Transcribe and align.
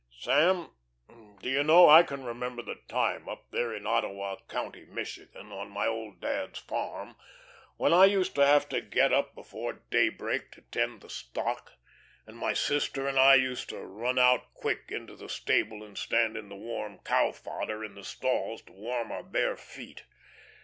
Sam, 0.17 0.71
do 1.43 1.47
you 1.47 1.63
know, 1.63 1.87
I 1.87 2.01
can 2.01 2.23
remember 2.23 2.63
the 2.63 2.79
time, 2.87 3.29
up 3.29 3.51
there 3.51 3.71
in 3.71 3.85
Ottawa 3.85 4.37
County, 4.49 4.83
Michigan, 4.83 5.51
on 5.51 5.69
my 5.69 5.85
old 5.85 6.19
dad's 6.19 6.57
farm, 6.57 7.15
when 7.77 7.93
I 7.93 8.05
used 8.05 8.33
to 8.33 8.43
have 8.43 8.67
to 8.69 8.81
get 8.81 9.13
up 9.13 9.35
before 9.35 9.73
day 9.91 10.09
break 10.09 10.49
to 10.53 10.61
tend 10.61 11.01
the 11.01 11.09
stock, 11.11 11.73
and 12.25 12.35
my 12.35 12.53
sister 12.53 13.07
and 13.07 13.19
I 13.19 13.35
used 13.35 13.69
to 13.69 13.77
run 13.85 14.17
out 14.17 14.55
quick 14.55 14.85
into 14.89 15.15
the 15.15 15.29
stable 15.29 15.83
and 15.83 15.95
stand 15.95 16.35
in 16.35 16.49
the 16.49 16.55
warm 16.55 16.97
cow 17.03 17.31
fodder 17.31 17.85
in 17.85 17.93
the 17.93 18.03
stalls 18.03 18.63
to 18.63 18.71
warm 18.71 19.11
our 19.11 19.21
bare 19.21 19.55
feet.... 19.55 20.05